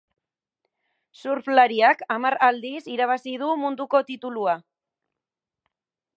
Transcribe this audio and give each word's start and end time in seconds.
Surflariak 1.23 2.01
hamar 2.15 2.37
aldiz 2.47 2.81
irabazi 2.95 3.37
du 3.45 3.51
munduko 3.67 4.03
titulua. 4.09 4.59